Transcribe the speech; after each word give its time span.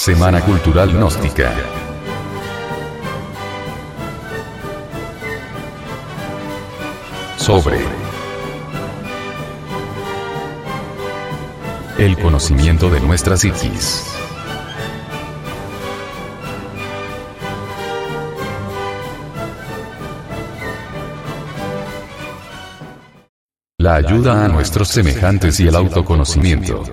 Semana 0.00 0.40
Cultural 0.40 0.90
Gnóstica. 0.94 1.54
Sobre 7.36 7.80
el 11.98 12.16
conocimiento 12.16 12.88
de 12.88 13.00
nuestra 13.00 13.36
psiquis. 13.36 14.06
La 23.76 23.96
ayuda 23.96 24.46
a 24.46 24.48
nuestros 24.48 24.88
semejantes 24.88 25.60
y 25.60 25.68
el 25.68 25.76
autoconocimiento. 25.76 26.84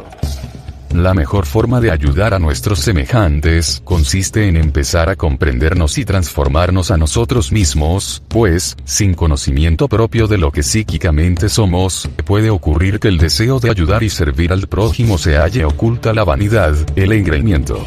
La 0.94 1.14
mejor 1.14 1.46
forma 1.46 1.82
de 1.82 1.92
ayudar 1.92 2.34
a 2.34 2.40
nuestros 2.40 2.80
semejantes 2.80 3.82
consiste 3.84 4.48
en 4.48 4.56
empezar 4.56 5.10
a 5.10 5.16
comprendernos 5.16 5.98
y 5.98 6.06
transformarnos 6.06 6.92
a 6.92 6.98
nosotros 6.98 7.52
mismos, 7.52 8.24
pues, 8.30 8.78
sin 8.86 9.14
conocimiento 9.14 9.90
propio 9.90 10.28
de 10.28 10.38
lo 10.38 10.52
que 10.52 10.64
psíquicamente 10.64 11.50
somos, 11.50 12.10
puede 12.26 12.50
ocurrir 12.50 13.00
que 13.00 13.10
el 13.10 13.18
deseo 13.18 13.60
de 13.60 13.70
ayudar 13.70 14.02
y 14.02 14.10
servir 14.10 14.54
al 14.54 14.68
prójimo 14.68 15.18
se 15.18 15.38
halle 15.38 15.66
oculta 15.66 16.14
la 16.14 16.24
vanidad, 16.24 16.76
el 16.96 17.12
engreimiento. 17.12 17.86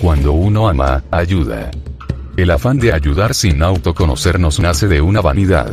Cuando 0.00 0.32
uno 0.32 0.68
ama, 0.68 1.02
ayuda. 1.10 1.70
El 2.36 2.50
afán 2.52 2.78
de 2.78 2.92
ayudar 2.92 3.34
sin 3.34 3.62
autoconocernos 3.62 4.60
nace 4.60 4.86
de 4.86 5.00
una 5.00 5.20
vanidad. 5.20 5.72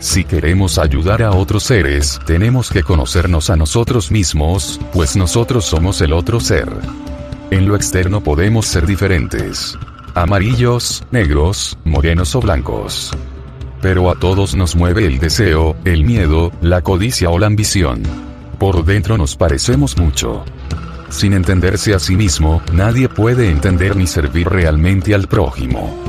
Si 0.00 0.24
queremos 0.24 0.78
ayudar 0.78 1.22
a 1.22 1.32
otros 1.32 1.64
seres, 1.64 2.20
tenemos 2.24 2.70
que 2.70 2.84
conocernos 2.84 3.50
a 3.50 3.56
nosotros 3.56 4.12
mismos, 4.12 4.80
pues 4.92 5.16
nosotros 5.16 5.64
somos 5.64 6.00
el 6.02 6.12
otro 6.12 6.38
ser. 6.38 6.68
En 7.50 7.66
lo 7.66 7.74
externo 7.74 8.22
podemos 8.22 8.66
ser 8.66 8.86
diferentes. 8.86 9.76
Amarillos, 10.14 11.02
negros, 11.10 11.76
morenos 11.84 12.36
o 12.36 12.40
blancos. 12.40 13.10
Pero 13.82 14.08
a 14.10 14.14
todos 14.14 14.54
nos 14.54 14.76
mueve 14.76 15.04
el 15.04 15.18
deseo, 15.18 15.76
el 15.84 16.04
miedo, 16.04 16.52
la 16.60 16.80
codicia 16.82 17.30
o 17.30 17.38
la 17.38 17.48
ambición. 17.48 18.02
Por 18.58 18.84
dentro 18.84 19.18
nos 19.18 19.34
parecemos 19.36 19.98
mucho. 19.98 20.44
Sin 21.10 21.32
entenderse 21.32 21.92
a 21.94 21.98
sí 21.98 22.14
mismo, 22.14 22.62
nadie 22.72 23.08
puede 23.08 23.50
entender 23.50 23.96
ni 23.96 24.06
servir 24.06 24.48
realmente 24.48 25.12
al 25.14 25.26
prójimo. 25.26 26.07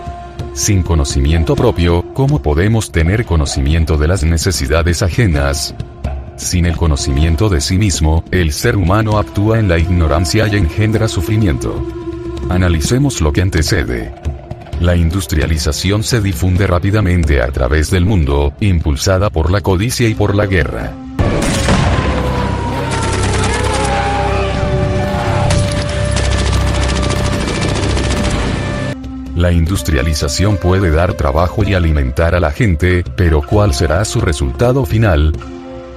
Sin 0.53 0.83
conocimiento 0.83 1.55
propio, 1.55 2.03
¿cómo 2.13 2.41
podemos 2.41 2.91
tener 2.91 3.25
conocimiento 3.25 3.97
de 3.97 4.07
las 4.07 4.23
necesidades 4.23 5.01
ajenas? 5.01 5.73
Sin 6.35 6.65
el 6.65 6.75
conocimiento 6.75 7.49
de 7.49 7.61
sí 7.61 7.77
mismo, 7.77 8.23
el 8.31 8.51
ser 8.51 8.75
humano 8.75 9.17
actúa 9.17 9.59
en 9.59 9.67
la 9.67 9.77
ignorancia 9.77 10.47
y 10.47 10.55
engendra 10.55 11.07
sufrimiento. 11.07 11.85
Analicemos 12.49 13.21
lo 13.21 13.31
que 13.31 13.41
antecede. 13.41 14.13
La 14.79 14.95
industrialización 14.95 16.03
se 16.03 16.21
difunde 16.21 16.65
rápidamente 16.65 17.41
a 17.41 17.47
través 17.47 17.91
del 17.91 18.05
mundo, 18.05 18.53
impulsada 18.59 19.29
por 19.29 19.51
la 19.51 19.61
codicia 19.61 20.07
y 20.07 20.13
por 20.13 20.35
la 20.35 20.45
guerra. 20.45 20.93
La 29.39 29.53
industrialización 29.53 30.57
puede 30.57 30.91
dar 30.91 31.13
trabajo 31.13 31.63
y 31.63 31.73
alimentar 31.73 32.35
a 32.35 32.41
la 32.41 32.51
gente, 32.51 33.05
pero 33.15 33.41
¿cuál 33.41 33.73
será 33.73 34.03
su 34.03 34.19
resultado 34.19 34.83
final? 34.85 35.31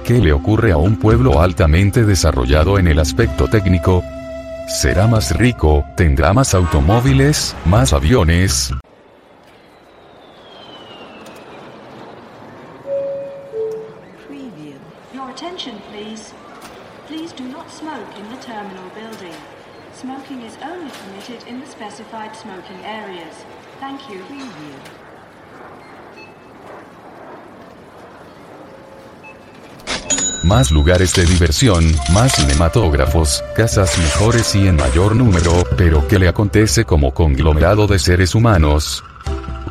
¿Qué 0.05 0.19
le 0.19 0.31
ocurre 0.31 0.71
a 0.71 0.77
un 0.77 0.97
pueblo 0.97 1.41
altamente 1.41 2.05
desarrollado 2.05 2.79
en 2.79 2.87
el 2.87 2.99
aspecto 2.99 3.49
técnico? 3.49 4.01
¿Será 4.69 5.07
más 5.07 5.35
rico? 5.35 5.83
¿Tendrá 5.97 6.31
más 6.31 6.53
automóviles? 6.53 7.53
¿Más 7.65 7.91
aviones? 7.91 8.71
Terminal. 18.45 19.62
Smoking 20.01 20.41
is 20.41 20.57
only 20.63 20.91
permitted 20.91 21.47
in 21.47 21.59
the 21.59 21.67
specified 21.67 22.35
smoking 22.35 22.83
areas. 22.83 23.45
Thank. 23.79 24.01
Más 30.43 30.71
lugares 30.71 31.13
de 31.13 31.25
diversión, 31.25 31.85
más 32.11 32.35
cinematógrafos, 32.35 33.43
casas 33.55 33.97
mejores 33.97 34.53
y 34.55 34.67
en 34.67 34.75
mayor 34.75 35.15
número, 35.15 35.63
pero 35.77 36.05
¿qué 36.07 36.19
le 36.19 36.27
acontece 36.27 36.83
como 36.83 37.13
conglomerado 37.13 37.87
de 37.87 37.97
seres 37.97 38.35
humanos? 38.35 39.03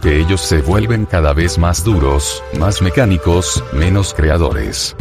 Que 0.00 0.18
ellos 0.18 0.40
se 0.40 0.62
vuelven 0.62 1.04
cada 1.04 1.34
vez 1.34 1.58
más 1.58 1.84
duros, 1.84 2.42
más 2.58 2.80
mecánicos, 2.80 3.62
menos 3.74 4.14
creadores. 4.14 4.96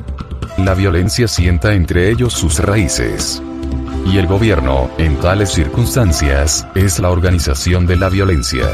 La 0.58 0.74
violencia 0.74 1.28
sienta 1.28 1.74
entre 1.74 2.10
ellos 2.10 2.34
sus 2.34 2.60
raíces. 2.60 3.42
Y 4.06 4.18
el 4.18 4.28
gobierno, 4.28 4.90
en 4.98 5.18
tales 5.18 5.52
circunstancias, 5.52 6.68
es 6.76 7.00
la 7.00 7.10
organización 7.10 7.86
de 7.88 7.96
la 7.96 8.10
violencia. 8.10 8.66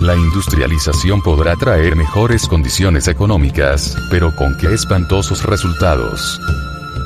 La 0.00 0.16
industrialización 0.16 1.22
podrá 1.22 1.54
traer 1.56 1.96
mejores 1.96 2.46
condiciones 2.46 3.08
económicas, 3.08 3.96
pero 4.10 4.34
con 4.34 4.56
qué 4.58 4.74
espantosos 4.74 5.44
resultados. 5.44 6.40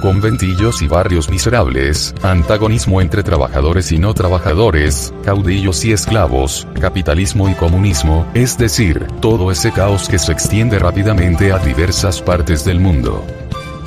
Conventillos 0.01 0.83
y 0.83 0.89
barrios 0.89 1.31
miserables, 1.31 2.15
antagonismo 2.23 3.01
entre 3.01 3.23
trabajadores 3.23 3.93
y 3.93 3.99
no 3.99 4.13
trabajadores, 4.15 5.13
caudillos 5.25 5.85
y 5.85 5.93
esclavos, 5.93 6.67
capitalismo 6.81 7.49
y 7.49 7.55
comunismo, 7.55 8.27
es 8.35 8.59
decir, 8.59 9.07
todo 9.21 9.51
ese 9.51 9.73
caos 9.73 10.09
que 10.09 10.19
se 10.19 10.33
extiende 10.33 10.79
rápidamente 10.79 11.53
a 11.53 11.59
diversas 11.59 12.21
partes 12.21 12.65
del 12.65 12.81
mundo. 12.81 13.25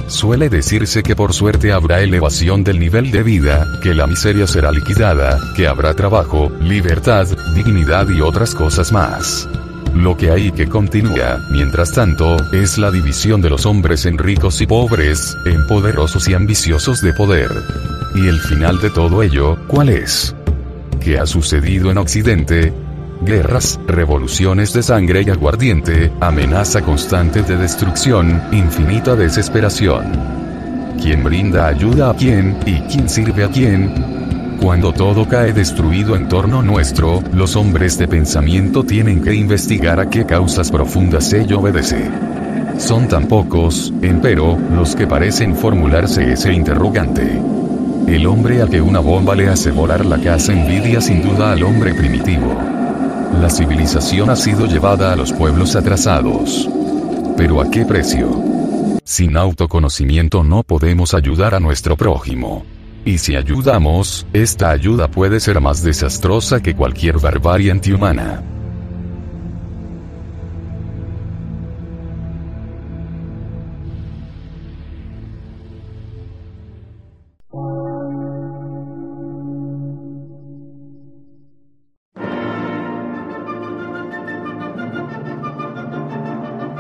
Suele 0.09 0.49
decirse 0.49 1.03
que 1.03 1.15
por 1.15 1.33
suerte 1.33 1.71
habrá 1.71 2.01
elevación 2.01 2.63
del 2.63 2.79
nivel 2.79 3.11
de 3.11 3.21
vida, 3.21 3.67
que 3.83 3.93
la 3.93 4.07
miseria 4.07 4.47
será 4.47 4.71
liquidada, 4.71 5.39
que 5.55 5.67
habrá 5.67 5.93
trabajo, 5.93 6.51
libertad, 6.59 7.27
dignidad 7.53 8.09
y 8.09 8.19
otras 8.19 8.55
cosas 8.55 8.91
más. 8.91 9.47
Lo 9.93 10.17
que 10.17 10.31
hay 10.31 10.51
que 10.51 10.67
continúa, 10.67 11.39
mientras 11.51 11.91
tanto, 11.91 12.37
es 12.51 12.79
la 12.79 12.89
división 12.89 13.39
de 13.41 13.51
los 13.51 13.67
hombres 13.67 14.07
en 14.07 14.17
ricos 14.17 14.59
y 14.61 14.65
pobres, 14.65 15.37
en 15.45 15.67
poderosos 15.67 16.27
y 16.27 16.33
ambiciosos 16.33 17.01
de 17.01 17.13
poder. 17.13 17.51
Y 18.15 18.27
el 18.27 18.39
final 18.39 18.81
de 18.81 18.89
todo 18.89 19.21
ello, 19.21 19.57
¿cuál 19.67 19.89
es? 19.89 20.35
¿Qué 20.99 21.19
ha 21.19 21.27
sucedido 21.27 21.91
en 21.91 21.99
Occidente? 21.99 22.73
Guerras, 23.21 23.77
revoluciones 23.85 24.71
de 24.71 24.81
sangre 24.81 25.23
y 25.23 25.29
aguardiente, 25.29 26.09
amenaza 26.21 26.81
constante 26.81 27.41
de 27.41 27.57
destrucción, 27.57 28.41
infinita 28.53 29.15
desesperación. 29.17 30.05
¿Quién 31.01 31.23
brinda 31.23 31.67
ayuda 31.67 32.11
a 32.11 32.13
quién, 32.13 32.57
y 32.65 32.79
quién 32.81 33.09
sirve 33.09 33.43
a 33.43 33.49
quién? 33.49 34.57
Cuando 34.61 34.93
todo 34.93 35.27
cae 35.27 35.51
destruido 35.51 36.15
en 36.15 36.29
torno 36.29 36.61
nuestro, 36.61 37.21
los 37.33 37.57
hombres 37.57 37.97
de 37.97 38.07
pensamiento 38.07 38.85
tienen 38.85 39.21
que 39.21 39.33
investigar 39.33 39.99
a 39.99 40.09
qué 40.09 40.25
causas 40.25 40.71
profundas 40.71 41.33
ello 41.33 41.59
obedece. 41.59 42.09
Son 42.77 43.09
tan 43.09 43.27
pocos, 43.27 43.93
empero, 44.01 44.57
los 44.73 44.95
que 44.95 45.07
parecen 45.07 45.57
formularse 45.57 46.31
ese 46.31 46.53
interrogante. 46.53 47.41
El 48.07 48.25
hombre 48.25 48.61
al 48.61 48.69
que 48.69 48.81
una 48.81 48.99
bomba 48.99 49.35
le 49.35 49.49
hace 49.49 49.71
volar 49.71 50.05
la 50.05 50.17
casa 50.19 50.53
envidia 50.53 51.01
sin 51.01 51.21
duda 51.21 51.51
al 51.51 51.63
hombre 51.63 51.93
primitivo. 51.93 52.78
La 53.33 53.49
civilización 53.49 54.29
ha 54.29 54.35
sido 54.35 54.65
llevada 54.65 55.13
a 55.13 55.15
los 55.15 55.31
pueblos 55.31 55.75
atrasados. 55.75 56.67
¿Pero 57.37 57.61
a 57.61 57.69
qué 57.69 57.85
precio? 57.85 58.29
Sin 59.03 59.37
autoconocimiento 59.37 60.43
no 60.43 60.63
podemos 60.63 61.13
ayudar 61.13 61.55
a 61.55 61.59
nuestro 61.59 61.95
prójimo. 61.95 62.65
Y 63.05 63.19
si 63.19 63.35
ayudamos, 63.35 64.27
esta 64.33 64.71
ayuda 64.71 65.09
puede 65.09 65.39
ser 65.39 65.61
más 65.61 65.81
desastrosa 65.81 66.61
que 66.61 66.75
cualquier 66.75 67.17
barbarie 67.19 67.71
antihumana. 67.71 68.43